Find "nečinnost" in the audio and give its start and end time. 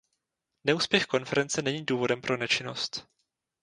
2.37-3.07